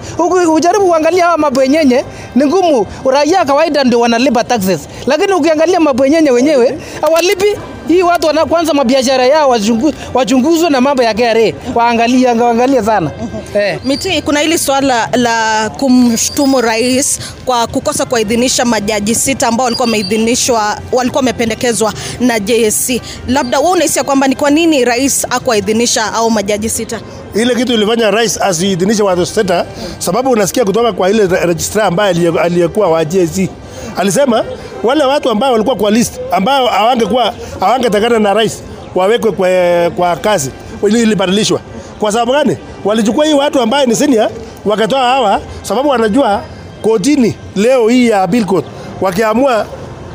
Ujaribu 0.53 0.87
kuangalia 0.87 1.25
hawa 1.25 1.37
mabwenyenye 1.37 2.05
ni 2.35 2.45
ngumu. 2.45 2.85
Raia 3.11 3.45
kawaida 3.45 3.83
ndio 3.83 3.99
wanalipa 3.99 4.43
taxes, 4.43 4.87
lakini 5.07 5.33
ukiangalia 5.33 5.79
mabwenyenye 5.79 6.31
wenyewe 6.31 6.77
hawalipi. 7.01 7.57
Hii 7.87 8.03
watu 8.03 8.27
wana 8.27 8.45
kwanza 8.45 8.73
mabiashara 8.73 9.25
yao 9.25 9.49
wachungu- 9.49 9.93
wachunguzwe 10.13 10.69
na 10.69 10.81
mambo 10.81 11.03
ya 11.03 11.13
KRA 11.13 11.53
waangalie 11.75 12.27
waangalie 12.27 12.83
sana 12.83 13.11
eh. 13.59 13.79
Miti, 13.85 14.21
kuna 14.21 14.39
hili 14.39 14.57
swala 14.57 15.09
la 15.13 15.69
kumshtumu 15.69 16.61
rais 16.61 17.19
kwa 17.45 17.67
kukosa 17.67 18.05
kuidhinisha 18.05 18.65
majaji 18.65 19.15
sita 19.15 19.47
ambao 19.47 19.63
walikuwa 19.65 19.85
wameidhinishwa, 19.85 20.79
walikuwa 20.91 21.19
wamependekezwa 21.19 21.93
na 22.19 22.39
JSC. 22.39 23.01
Labda 23.27 23.59
wewe 23.59 23.71
unahisi 23.71 24.03
kwamba 24.03 24.27
ni 24.27 24.35
kwa 24.35 24.49
nini 24.49 24.85
rais 24.85 25.25
akuwaidhinisha 25.29 26.13
au 26.13 26.31
majaji 26.31 26.69
sita? 26.69 27.01
Ile 27.35 27.55
kitu 27.55 27.73
ilifanya 27.73 28.11
rais 28.11 28.41
asiidhinishe 28.41 29.03
watu 29.03 29.25
sita, 29.25 29.65
sababu 29.99 30.29
unasikia 30.31 30.65
kutoka 30.65 30.93
kwa 30.93 31.09
ile 31.09 31.27
re- 31.27 31.45
registrar 31.45 31.85
ambaye 31.85 32.09
aliye- 32.09 32.39
aliyekuwa 32.41 32.87
wa 32.89 33.05
JSC 33.05 33.49
alisema 33.97 34.43
wale 34.83 35.03
watu 35.03 35.29
ambao 35.29 35.51
walikuwa 35.51 35.75
kwa 35.75 35.91
list 35.91 36.19
ambao 36.31 36.67
hawangekuwa 36.67 37.33
hawangetakana 37.59 38.19
na 38.19 38.33
rais 38.33 38.63
wawekwe 38.95 39.31
kwa, 39.31 39.47
kwa 39.95 40.15
kazi 40.15 40.51
ili 40.87 41.01
ilibadilishwa. 41.01 41.59
Kwa 41.99 42.11
sababu 42.11 42.31
gani? 42.31 42.57
Walichukua 42.85 43.25
hii 43.25 43.33
watu 43.33 43.61
ambaye 43.61 43.85
ni 43.85 43.95
senior 43.95 44.29
wakatoa 44.65 44.99
hawa, 45.01 45.41
sababu 45.61 45.89
wanajua 45.89 46.41
kotini 46.81 47.35
leo 47.55 47.87
hii 47.89 48.07
ya 48.09 48.21
appeal 48.23 48.45
court 48.45 48.65
wakiamua 49.01 49.65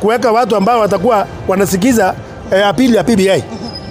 kuweka 0.00 0.32
watu 0.32 0.56
ambao 0.56 0.80
watakuwa 0.80 1.26
wanasikiza 1.48 2.14
eh, 2.52 2.66
apili 2.66 2.96
ya 2.96 3.04
PBI 3.04 3.44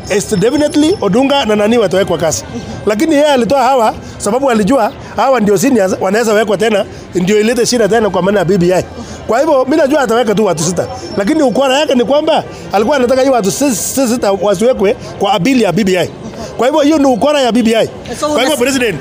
It's 0.09 0.31
definitely 0.35 0.97
Odunga 1.01 1.45
na 1.45 1.55
nani 1.55 1.77
watawekwa 1.77 2.17
kasi, 2.17 2.43
lakini 2.85 3.15
yeye 3.15 3.27
alitoa 3.27 3.63
hawa 3.63 3.93
sababu 4.17 4.49
alijua 4.51 4.91
hawa 5.15 5.39
ndio 5.39 5.57
seniors 5.57 5.95
wanaweza 6.01 6.33
wekwa 6.33 6.57
tena, 6.57 6.85
ndio 7.15 7.39
ilete 7.39 7.65
shida 7.65 7.87
tena 7.87 8.09
kwa 8.09 8.21
maana 8.21 8.39
ya 8.39 8.45
BBI. 8.45 8.83
Kwa 9.27 9.39
hivyo 9.39 9.65
mimi 9.65 9.77
najua 9.77 10.01
ataweka 10.01 10.35
tu 10.35 10.45
watu 10.45 10.63
sita, 10.63 10.87
lakini 11.17 11.43
ukwara 11.43 11.79
yake 11.79 11.95
ni 11.95 12.03
kwamba 12.05 12.43
alikuwa 12.73 12.97
anataka 12.97 13.21
hiyo 13.21 13.33
watu 13.33 13.51
si- 13.51 13.75
si- 13.75 14.07
sita 14.07 14.31
wasiwekwe 14.31 14.95
kwa 15.19 15.33
abili 15.33 15.63
ya 15.63 15.71
BBI. 15.71 16.09
Kwa 16.57 16.67
hivyo 16.67 16.81
hiyo 16.81 16.97
ni 16.97 17.05
ukora 17.05 17.41
ya 17.41 17.51
BBI. 17.51 17.89
So 18.19 18.29
Kwa 18.29 18.41
hivyo 18.41 18.57
president 18.57 18.95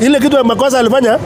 ile 0.00 0.20
kitu 0.20 0.36
ya 0.36 0.44
makosa 0.44 0.78
alifanya 0.78 1.18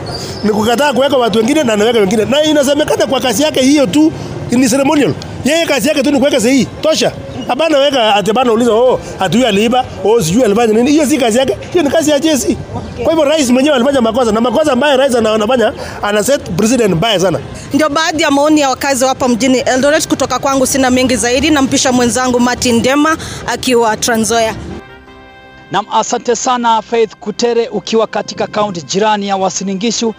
ni 0.45 0.51
kukataa 0.51 0.93
kuweka 0.93 1.17
watu 1.17 1.39
wengine 1.39 1.63
na 1.65 1.73
anaweka 1.73 1.99
wengine, 2.01 2.25
na 2.25 2.43
inasemekana 2.43 3.07
kwa 3.07 3.21
kazi 3.21 3.43
yake 3.43 3.61
hiyo 3.63 3.87
tu 3.87 4.13
ni 4.51 4.69
ceremonial. 4.69 5.15
Yeye 5.45 5.67
kazi 5.67 5.89
yake 5.89 6.03
tu 6.03 6.11
ni 6.11 6.19
kuweka 6.19 6.41
sahihi 6.41 6.65
tosha. 6.81 7.13
Hapana 7.49 7.79
weka 7.79 8.15
ati 8.15 8.33
bana 8.33 8.53
uliza 8.53 8.73
oh 8.73 9.01
ati 9.21 9.45
aliiba, 9.45 9.85
oh 10.05 10.23
sijui 10.23 10.43
alifanya 10.45 10.73
nini. 10.75 10.91
Hiyo 10.91 11.07
si 11.07 11.19
kazi 11.19 11.39
yake. 11.39 11.57
Hiyo 11.73 11.85
ni 11.85 11.91
kazi 11.91 12.11
ya 12.11 12.19
jeshi. 12.19 12.57
Kwa 13.03 13.13
hivyo 13.13 13.25
rais 13.25 13.51
mwenyewe 13.51 13.75
alifanya 13.77 14.01
makosa 14.01 14.33
na 14.33 14.41
makosa 14.41 14.73
ambayo 14.73 14.97
rais 14.97 15.15
anafanya 15.15 15.73
ana 16.03 16.25
set 16.25 16.41
president 16.57 16.95
mbaya 16.95 17.21
sana. 17.21 17.39
Ndio 17.75 17.89
baadhi 17.89 18.23
ya 18.23 18.31
maoni 18.31 18.61
ya 18.61 18.69
wakazi 18.71 19.05
wa 19.05 19.09
hapa 19.09 19.29
mjini 19.29 19.59
Eldoret. 19.59 20.09
Kutoka 20.09 20.39
kwangu 20.39 20.67
sina 20.67 20.91
mengi 20.91 21.17
zaidi, 21.17 21.51
nampisha 21.51 21.93
mwenzangu 21.93 22.41
Martin 22.41 22.83
Dema 22.83 23.17
akiwa 23.47 23.97
Trans 23.97 24.21
Nzoia. 24.21 24.55
Nam, 25.71 25.87
asante 25.93 26.37
sana 26.37 26.83
Faith 26.83 27.15
Kutere 27.17 27.69
ukiwa 27.69 28.07
katika 28.07 28.47
kaunti 28.47 28.83
jirani 28.83 29.29
ya 29.29 29.37
Uasin 29.37 29.79
Gishu. 29.79 30.15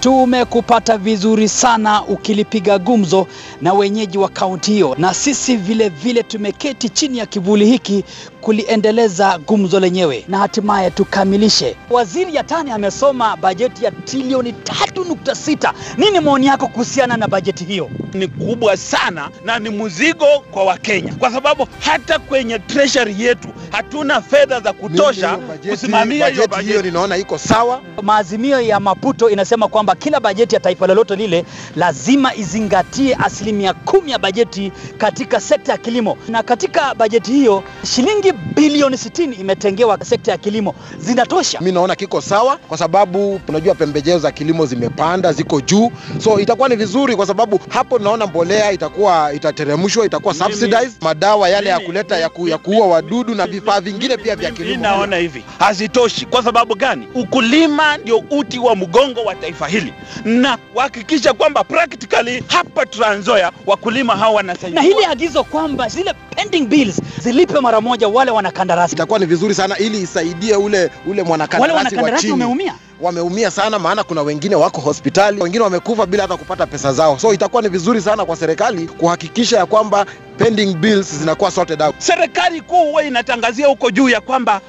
Tumekupata 0.00 0.98
vizuri 0.98 1.48
sana 1.48 2.04
ukilipiga 2.04 2.78
gumzo 2.78 3.26
na 3.62 3.72
wenyeji 3.72 4.18
wa 4.18 4.28
kaunti 4.28 4.72
hiyo, 4.72 4.94
na 4.98 5.14
sisi 5.14 5.56
vile 5.56 5.88
vile 5.88 6.22
tumeketi 6.22 6.88
chini 6.88 7.18
ya 7.18 7.26
kivuli 7.26 7.66
hiki 7.66 8.04
kuliendeleza 8.46 9.38
gumzo 9.38 9.80
lenyewe 9.80 10.24
na 10.28 10.38
hatimaye 10.38 10.90
tukamilishe. 10.90 11.76
Waziri 11.90 12.34
Yatani 12.34 12.70
amesoma 12.70 13.36
bajeti 13.36 13.84
ya 13.84 13.90
trilioni 13.90 14.50
3.6. 14.52 15.72
Nini 15.96 16.20
maoni 16.20 16.46
yako 16.46 16.68
kuhusiana 16.68 17.16
na 17.16 17.28
bajeti 17.28 17.64
hiyo? 17.64 17.90
ni 18.16 18.28
kubwa 18.28 18.76
sana 18.76 19.30
na 19.44 19.58
ni 19.58 19.70
mzigo 19.70 20.26
kwa 20.50 20.64
Wakenya, 20.64 21.14
kwa 21.14 21.30
sababu 21.30 21.68
hata 21.80 22.18
kwenye 22.18 22.58
treasury 22.58 23.14
yetu 23.22 23.48
hatuna 23.70 24.20
fedha 24.20 24.60
za 24.60 24.72
kutosha 24.72 25.38
kusimamia 25.70 26.26
hiyo 26.26 26.46
bajeti 26.48 26.68
hiyo 26.70 26.82
ninaona 26.82 27.16
iko 27.16 27.38
sawa. 27.38 27.80
Maazimio 28.02 28.60
ya 28.60 28.80
Maputo 28.80 29.30
inasema 29.30 29.68
kwamba 29.68 29.94
kila 29.94 30.20
bajeti 30.20 30.54
ya 30.54 30.60
taifa 30.60 30.86
lolote 30.86 31.16
lile 31.16 31.44
lazima 31.76 32.34
izingatie 32.34 33.14
asilimia 33.14 33.74
kumi 33.74 34.10
ya 34.10 34.18
bajeti 34.18 34.72
katika 34.98 35.40
sekta 35.40 35.72
ya 35.72 35.78
kilimo, 35.78 36.16
na 36.28 36.42
katika 36.42 36.94
bajeti 36.94 37.32
hiyo 37.32 37.62
shilingi 37.94 38.32
bilioni 38.36 38.96
60 38.96 39.40
imetengewa 39.40 39.98
sekta 40.04 40.32
ya 40.32 40.38
kilimo. 40.38 40.74
Zinatosha? 40.98 41.60
Mi 41.60 41.72
naona 41.72 41.94
kiko 41.96 42.20
sawa, 42.20 42.56
kwa 42.56 42.78
sababu 42.78 43.40
unajua 43.48 43.74
pembejeo 43.74 44.18
za 44.18 44.32
kilimo 44.32 44.66
zimepanda, 44.66 45.32
ziko 45.32 45.60
juu, 45.60 45.90
so 46.18 46.40
itakuwa 46.40 46.68
ni 46.68 46.76
vizuri, 46.76 47.16
kwa 47.16 47.26
sababu 47.26 47.60
hapo 47.68 47.98
naona 47.98 48.26
mbolea 48.26 48.72
itakuwa 48.72 49.32
itateremshwa, 49.32 50.06
itakuwa 50.06 50.34
subsidized, 50.34 50.92
madawa 51.00 51.48
yale 51.48 51.70
ya 51.70 51.80
kuleta 51.80 52.16
ya, 52.18 52.28
ku, 52.28 52.48
ya 52.48 52.58
kuua 52.58 52.86
wadudu 52.86 53.34
na 53.34 53.46
vifaa 53.46 53.80
vingine 53.80 54.16
pia 54.16 54.36
vya 54.36 54.50
Mimi 54.50 54.64
kilimo. 54.64 54.82
naona 54.82 55.16
hivi 55.16 55.44
hazitoshi. 55.58 56.26
Kwa 56.26 56.42
sababu 56.42 56.74
gani? 56.74 57.08
Ukulima 57.14 57.96
ndio 57.96 58.18
uti 58.30 58.58
wa 58.58 58.76
mgongo 58.76 59.24
wa 59.24 59.34
taifa 59.34 59.68
hili, 59.68 59.92
na 60.24 60.56
kuhakikisha 60.56 61.32
kwamba 61.32 61.64
practically 61.64 62.44
hapa 62.46 62.86
Trans 62.86 63.18
Nzoia 63.20 63.52
wakulima 63.66 64.16
hawa 64.16 64.34
wanasaidia 64.34 64.82
Na 64.82 64.88
hili 64.88 65.04
agizo 65.04 65.44
kwamba 65.44 65.88
zile 65.88 66.14
pending 66.36 66.66
bills 66.66 67.00
zilipe 67.18 67.60
mara 67.60 67.80
moja 67.80 68.08
wale 68.08 68.25
wanakandarasi. 68.30 68.94
Itakuwa 68.94 69.18
ni 69.18 69.26
vizuri 69.26 69.54
sana 69.54 69.78
ili 69.78 70.00
isaidie 70.00 70.56
ule 70.56 70.90
ule 71.06 71.22
mwanakandarasi 71.22 71.60
wale 71.62 71.74
wanakandarasi 71.74 72.30
wameumia. 72.30 72.74
wameumia 73.00 73.50
sana, 73.50 73.78
maana 73.78 74.04
kuna 74.04 74.22
wengine 74.22 74.54
wako 74.54 74.80
hospitali, 74.80 75.42
wengine 75.42 75.64
wamekufa 75.64 76.06
bila 76.06 76.22
hata 76.22 76.36
kupata 76.36 76.66
pesa 76.66 76.92
zao. 76.92 77.18
So 77.18 77.32
itakuwa 77.32 77.62
ni 77.62 77.68
vizuri 77.68 78.00
sana 78.00 78.24
kwa 78.24 78.36
serikali 78.36 78.86
kuhakikisha 78.86 79.56
ya 79.56 79.66
kwamba 79.66 80.06
pending 80.38 80.74
bills 80.74 81.14
zinakuwa 81.14 81.50
sorted 81.50 81.82
out. 81.82 81.94
serikali 81.98 82.60
kuu 82.60 82.84
huwa 82.84 83.04
inatangazia 83.04 83.66
huko 83.66 83.90
juu 83.90 84.08
ya 84.08 84.20
kwamba 84.20 84.60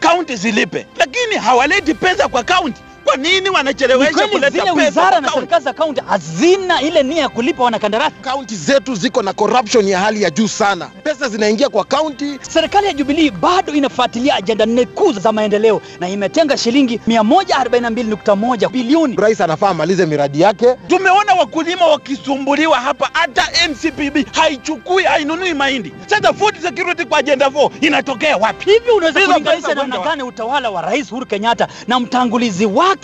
kaunti 0.00 0.32
eh, 0.32 0.38
zilipe, 0.38 0.86
lakini 0.96 1.34
hawaleti 1.36 1.94
pesa 1.94 2.28
kwa 2.28 2.42
kaunti. 2.44 2.80
Kwa 3.08 3.16
nini 3.16 3.40
Ni 3.40 3.50
wanachelewesha 3.50 4.28
kuleta 4.28 4.50
zile 4.50 4.62
pesa 4.62 4.72
wizara 4.72 5.10
kwa 5.10 5.20
na 5.20 5.28
serikali 5.32 5.64
za 5.64 5.72
kaunti 5.72 6.00
hazina 6.08 6.82
ile 6.82 7.02
nia 7.02 7.20
ya 7.22 7.28
kulipa 7.28 7.64
wanakandarasi. 7.64 8.14
Kaunti 8.20 8.56
zetu 8.56 8.94
ziko 8.94 9.22
na 9.22 9.32
corruption 9.32 9.88
ya 9.88 9.98
hali 9.98 10.22
ya 10.22 10.30
juu 10.30 10.48
sana, 10.48 10.86
pesa 11.02 11.28
zinaingia 11.28 11.68
kwa 11.68 11.84
kaunti. 11.84 12.38
Serikali 12.50 12.86
ya 12.86 12.92
Jubilee 12.92 13.30
bado 13.30 13.72
inafuatilia 13.72 14.34
ajenda 14.34 14.66
nne 14.66 14.86
kuu 14.86 15.12
za 15.12 15.32
maendeleo 15.32 15.80
na 16.00 16.08
imetenga 16.08 16.56
shilingi 16.56 17.00
142.1 17.08 18.68
bilioni. 18.68 19.16
Rais 19.16 19.40
anafaa 19.40 19.68
amalize 19.68 20.06
miradi 20.06 20.40
yake. 20.40 20.74
Tumeona 20.88 21.34
wakulima 21.34 21.86
wakisumbuliwa 21.86 22.80
hapa, 22.80 23.10
hata 23.12 23.48
NCPB 23.68 24.26
haichukui 24.32 25.02
hainunui 25.04 25.54
mahindi. 25.54 25.92
Sasa 26.06 26.32
food 26.32 26.60
security 26.62 27.04
kwa 27.04 27.18
ajenda 27.18 27.46
4 27.46 27.70
inatokea 27.80 28.36
wapi? 28.36 28.70
Hivi 28.70 28.90
unaweza 28.90 29.20
kulinganisha 29.20 29.74
namna 29.74 29.98
gani 29.98 30.22
utawala 30.22 30.70
wa 30.70 30.82
Rais 30.82 31.12
Uhuru 31.12 31.26
Kenyatta 31.26 31.68
na 31.88 32.00
mtangulizi 32.00 32.66
wake 32.66 32.97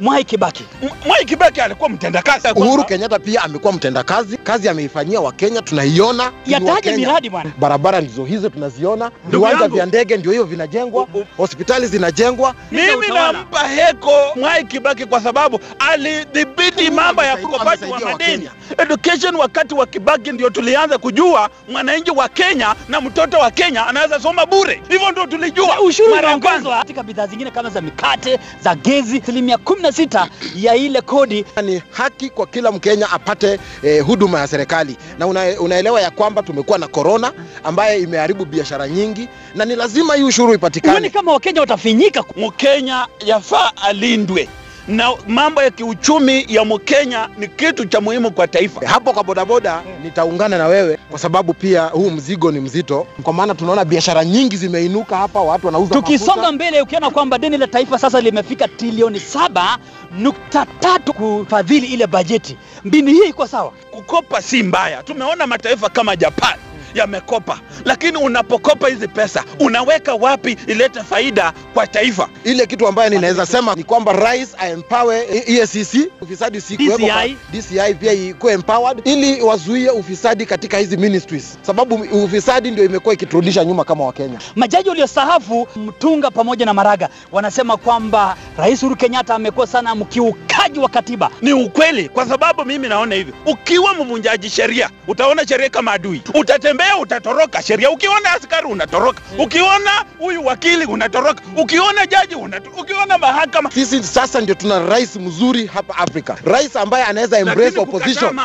Mwai 0.00 0.24
Kibaki? 0.24 0.64
Mwai 1.06 1.24
Kibaki 1.24 1.60
alikuwa 1.60 1.88
mtendakazi. 1.88 2.48
Uhuru 2.56 2.84
Kenyatta 2.84 3.18
pia 3.18 3.42
amekuwa 3.42 3.72
mtendakazi, 3.72 4.36
kazi 4.36 4.68
ameifanyia 4.68 5.20
Wakenya, 5.20 5.62
tunaiona. 5.62 6.32
Yataje 6.46 6.96
miradi 6.96 7.30
bwana. 7.30 7.50
Barabara 7.58 8.00
ndizo 8.00 8.24
hizo 8.24 8.48
tunaziona, 8.48 9.10
viwanja 9.28 9.68
vya 9.68 9.86
ndege 9.86 10.16
ndio 10.16 10.32
hiyo 10.32 10.44
vinajengwa, 10.44 11.06
hospitali 11.36 11.86
zinajengwa. 11.86 12.54
Mimi 12.70 13.08
nampa 13.14 13.68
heko 13.68 14.12
Mwai 14.36 14.64
Kibaki 14.64 15.06
kwa 15.06 15.20
sababu 15.20 15.60
alidhibiti 15.78 16.90
mambo 16.90 17.24
ya 17.24 17.36
ukopaji 17.38 17.84
wa 17.84 18.00
madeni. 18.00 18.50
Education 18.78 19.34
wakati 19.36 19.74
wa 19.74 19.86
Kibaki 19.86 20.32
ndio 20.32 20.50
tulianza 20.50 20.98
kujua 20.98 21.50
mwananchi 21.68 22.10
wa 22.10 22.28
Kenya 22.28 22.74
na 22.88 23.00
mtoto 23.00 23.38
wa 23.38 23.50
Kenya 23.50 23.86
anaweza 23.86 24.20
soma 24.20 24.46
bure. 24.46 24.82
Hivyo 24.88 25.10
ndio 25.10 25.26
tulijua 25.26 25.80
Ushuru 25.80 26.12
unaongezwa 26.12 26.78
katika 26.78 27.02
bidhaa 27.02 27.26
zingine 27.26 27.50
kama 27.50 27.70
za 27.70 27.80
mikate, 27.80 28.38
za 28.60 28.74
gezi, 28.74 29.20
asilimia 29.38 29.56
16 29.56 30.28
ya 30.56 30.74
ile 30.76 31.00
kodi 31.00 31.44
Ni 31.62 31.82
haki 31.90 32.30
kwa 32.30 32.46
kila 32.46 32.72
Mkenya 32.72 33.10
apate 33.10 33.58
eh, 33.82 34.04
huduma 34.06 34.40
ya 34.40 34.46
serikali, 34.46 34.96
na 35.18 35.26
una, 35.26 35.60
unaelewa 35.60 36.00
ya 36.00 36.10
kwamba 36.10 36.42
tumekuwa 36.42 36.78
na 36.78 36.88
korona 36.88 37.32
ambaye 37.64 38.00
imeharibu 38.00 38.44
biashara 38.44 38.88
nyingi, 38.88 39.28
na 39.54 39.64
ni 39.64 39.76
lazima 39.76 40.14
hii 40.14 40.22
ushuru 40.22 40.54
ipatikane. 40.54 41.10
kama 41.10 41.32
Wakenya 41.32 41.60
watafinyika. 41.60 42.24
Mkenya 42.36 43.06
yafaa 43.26 43.72
alindwe 43.82 44.48
na 44.88 45.12
mambo 45.26 45.62
ya 45.62 45.70
kiuchumi 45.70 46.44
ya 46.48 46.64
Mkenya 46.64 47.28
ni 47.38 47.48
kitu 47.48 47.84
cha 47.84 48.00
muhimu 48.00 48.30
kwa 48.30 48.48
taifa. 48.48 48.88
Hapo 48.88 49.12
kwa 49.12 49.24
bodaboda 49.24 49.82
nitaungana 50.02 50.58
na 50.58 50.66
wewe 50.66 50.98
kwa 51.10 51.18
sababu 51.18 51.54
pia 51.54 51.84
huu 51.86 52.10
mzigo 52.10 52.52
ni 52.52 52.60
mzito, 52.60 53.06
kwa 53.22 53.32
maana 53.32 53.54
tunaona 53.54 53.84
biashara 53.84 54.24
nyingi 54.24 54.56
zimeinuka 54.56 55.16
hapa, 55.16 55.40
watu 55.40 55.66
wanauza 55.66 55.94
Tukisonga 55.94 56.52
mbele, 56.52 56.82
ukiona 56.82 57.10
kwamba 57.10 57.38
deni 57.38 57.56
la 57.58 57.66
taifa 57.66 57.98
sasa 57.98 58.20
limefika 58.20 58.68
trilioni 58.68 59.20
saba 59.20 59.78
nukta 60.18 60.66
tatu 60.80 61.12
kufadhili 61.12 61.86
ile 61.86 62.06
bajeti, 62.06 62.56
mbinu 62.84 63.08
hii 63.12 63.28
iko 63.28 63.46
sawa. 63.46 63.72
Kukopa 63.90 64.42
si 64.42 64.62
mbaya, 64.62 65.02
tumeona 65.02 65.46
mataifa 65.46 65.88
kama 65.88 66.16
Japan 66.16 66.58
yamekopa, 66.94 67.60
lakini 67.84 68.16
unapokopa 68.18 68.88
hizi 68.88 69.08
pesa 69.08 69.44
unaweka 69.60 70.14
wapi 70.14 70.56
ilete 70.66 71.00
faida 71.02 71.52
kwa 71.74 71.86
taifa? 71.86 72.28
Ile 72.44 72.66
kitu 72.66 72.86
ambayo 72.88 73.10
ninaweza 73.10 73.46
sema 73.46 73.74
ni 73.74 73.84
kwamba 73.84 74.12
rais 74.12 74.54
aempower 74.58 75.24
EACC, 75.46 76.10
ufisadi 76.20 76.60
si 76.60 76.76
kwa- 76.76 76.98
DCI. 76.98 77.36
DCI 77.52 77.94
pia 77.94 78.12
ikuwe 78.12 78.52
empowered 78.52 79.00
ili 79.04 79.42
wazuie 79.42 79.90
ufisadi 79.90 80.46
katika 80.46 80.78
hizi 80.78 80.96
ministries, 80.96 81.58
sababu 81.62 81.94
ufisadi 82.24 82.70
ndio 82.70 82.84
imekuwa 82.84 83.14
ikiturudisha 83.14 83.64
nyuma 83.64 83.84
kama 83.84 84.04
Wakenya. 84.04 84.38
Majaji 84.56 84.88
waliostaafu 84.88 85.68
Mtunga 85.76 86.30
pamoja 86.30 86.66
na 86.66 86.74
Maraga 86.74 87.08
wanasema 87.32 87.76
kwamba 87.76 88.36
Rais 88.58 88.82
Uhuru 88.82 88.96
Kenyatta 88.96 89.34
amekuwa 89.34 89.66
sana 89.66 89.94
mkiukaji 89.94 90.78
wa 90.78 90.88
katiba. 90.88 91.30
Ni 91.42 91.52
ukweli, 91.52 92.08
kwa 92.08 92.26
sababu 92.26 92.64
mimi 92.64 92.88
naona 92.88 93.14
hivi, 93.14 93.32
ukiwa 93.46 93.94
mvunjaji 93.94 94.50
sheria 94.50 94.90
utaona 95.08 95.46
sheria 95.46 95.68
kama 95.70 95.92
adui, 95.92 96.22
utatembea, 96.34 96.77
utatoroka. 97.00 97.62
Sheria. 97.62 97.90
Ukiona 97.90 98.32
askari 98.32 98.66
unatoroka, 98.66 99.20
ukiona 99.38 99.90
huyu 100.18 100.46
wakili 100.46 100.84
unatoroka, 100.84 101.42
ukiona 101.56 102.06
jaji 102.06 102.34
unatoroka, 102.34 102.80
ukiona 102.82 103.18
mahakama. 103.18 103.70
Sisi 103.70 104.02
sasa 104.04 104.40
ndio 104.40 104.54
tuna 104.54 104.78
rais 104.86 105.16
mzuri 105.16 105.66
hapa 105.66 105.96
Afrika, 105.96 106.36
rais 106.44 106.76
ambaye 106.76 107.04
anaweza 107.04 107.38
embrace 107.38 107.80
opposition, 107.80 108.36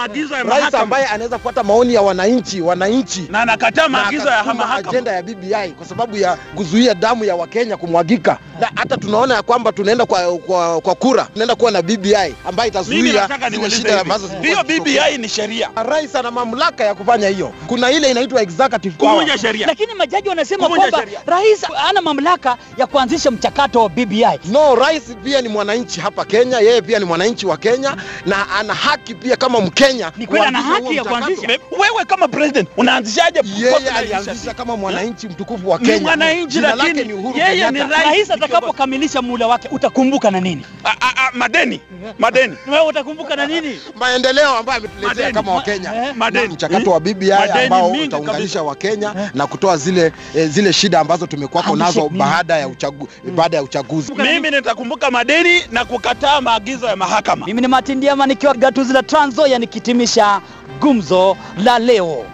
rais 0.49 0.73
ambaye 0.73 1.05
anaweza 1.05 1.39
fuata 1.39 1.63
maoni 1.63 1.93
ya 1.93 2.01
wananchi 2.01 2.61
wananchi. 2.61 3.27
Na 3.29 3.41
anakataa 3.41 3.87
maagizo 3.89 4.29
ya 4.29 4.43
mahakama. 4.43 4.75
ajenda 4.89 5.11
ya 5.11 5.21
BBI 5.23 5.71
kwa 5.77 5.85
sababu 5.87 6.17
ya 6.17 6.35
kuzuia 6.55 6.93
damu 6.93 7.25
ya 7.25 7.35
Wakenya 7.35 7.77
kumwagika, 7.77 8.37
na 8.59 8.71
hata 8.75 8.97
tunaona 8.97 9.33
ya 9.35 9.41
kwamba 9.41 9.71
tunaenda 9.71 10.05
kwa, 10.05 10.37
kwa, 10.37 10.81
kwa 10.81 10.95
kura. 10.95 11.23
Tunaenda 11.33 11.55
kuwa 11.55 11.71
na 11.71 11.81
BBI 11.81 12.35
ambayo 12.45 12.69
itazuia 12.69 13.29
shida 13.69 14.01
ambazo 14.01 14.27
hiyo. 14.41 14.63
BBI 14.63 15.17
ni 15.17 15.29
sheria, 15.29 15.69
Rais 15.75 16.15
ana 16.15 16.31
mamlaka 16.31 16.83
ya 16.83 16.95
kufanya 16.95 17.27
hiyo. 17.29 17.53
Kuna 17.67 17.91
ile 17.91 18.11
inaitwa 18.23 18.41
executive 18.41 18.95
power. 18.97 19.13
kuvunja 19.13 19.37
sheria. 19.37 19.67
Lakini 19.67 19.93
majaji 19.93 20.29
wanasema 20.29 20.67
kwamba 20.69 21.03
rais 21.25 21.65
ana 21.89 22.01
mamlaka 22.01 22.57
ya 22.77 22.87
kuanzisha 22.87 23.31
mchakato 23.31 23.79
wa 23.83 23.89
BBI. 23.89 24.39
No, 24.45 24.75
rais 24.75 25.03
pia 25.23 25.41
ni 25.41 25.49
mwananchi 25.49 25.99
hapa 25.99 26.25
Kenya, 26.25 26.59
yeye 26.59 26.81
pia 26.81 26.99
ni 26.99 27.05
mwananchi 27.05 27.45
wa 27.45 27.57
Kenya 27.57 27.95
na 28.25 28.49
ana 28.51 28.73
haki 28.73 29.15
pia 29.15 29.35
kama 29.35 29.61
Mkenya. 29.61 30.11
Ni 30.17 30.27
kweli 30.27 30.45
ana 30.45 30.61
haki 30.61 30.95
ya 30.95 31.03
kuanzisha. 31.03 31.47
Wewe 31.71 32.05
kama 32.07 32.27
president 32.27 32.69
unaanzishaje? 32.77 33.41
Yeye 33.57 33.89
alianzisha 33.89 34.53
kama 34.53 34.77
mwananchi 34.77 35.27
mtukufu 35.27 35.69
wa 35.69 35.77
Ni 35.79 35.85
Kenya. 35.85 36.01
mwananchi, 36.01 36.59
lakini 36.61 36.99
yeye 37.35 37.71
ni 37.71 37.79
rais. 37.79 37.91
Rais 38.05 38.31
atakapokamilisha 38.31 39.21
muhula 39.21 39.47
wake 39.47 39.67
utakumbuka 39.71 40.31
na 40.31 40.39
nini? 40.39 40.65
A- 40.83 40.89
a- 40.89 41.13
a- 41.15 41.31
madeni 41.33 41.81
madeni 42.19 42.57
wewe 42.71 42.85
utakumbuka 42.87 43.35
na 43.35 43.45
nini 43.45 43.79
maendeleo 43.95 44.57
ambayo 44.57 44.79
ametuletea 44.79 45.31
kama 45.31 45.53
Wakenya 45.55 45.95
eh, 46.07 46.15
madeni. 46.15 46.53
mchakato 46.53 46.91
wa 46.91 46.99
BBI 46.99 47.31
ambao 47.31 47.95
mingi 48.17 48.23
utaunganisha 48.29 48.63
Wakenya 48.63 49.31
na 49.33 49.47
kutoa 49.47 49.77
zile 49.77 50.11
eh, 50.35 50.49
zile 50.49 50.73
shida 50.73 50.99
ambazo 50.99 51.27
tumekuwako 51.27 51.75
nazo 51.75 52.09
baada 52.09 52.57
ya 52.57 52.67
uchagu, 52.67 53.07
baada 53.35 53.57
ya 53.57 53.63
uchaguzi. 53.63 54.13
mimi 54.13 54.51
nitakumbuka 54.51 55.11
madeni 55.11 55.61
na 55.71 55.85
kukataa 55.85 56.41
maagizo 56.41 56.85
ya 56.87 56.95
mahakama 56.95 57.45
mimi 57.45 57.61
ni 57.61 57.67
matindiama 57.67 58.25
nikiwa 58.27 58.53
gatuzi 58.53 58.93
la 58.93 59.03
Trans 59.03 59.33
Nzoia 59.33 59.59
nikitimisha 59.59 60.41
gumzo 60.79 61.37
la 61.63 61.79
leo 61.79 62.25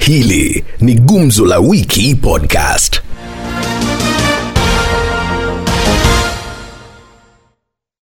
Hili 0.00 0.64
ni 0.80 0.94
Gumzo 0.94 1.46
la 1.46 1.58
Wiki 1.58 2.14
Podcast. 2.14 3.00